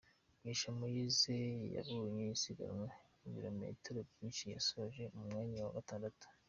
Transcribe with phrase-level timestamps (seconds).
[0.35, 1.35] Mugisha Moïse
[1.79, 2.87] wayoboye isiganwa
[3.27, 6.25] ibilometero byinshi yasoreje ku mwanya wa gatandatu.